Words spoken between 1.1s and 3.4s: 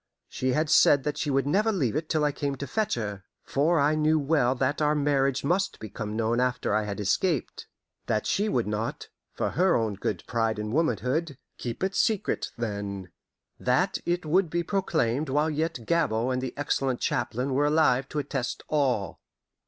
she would never leave it till I came to fetch her.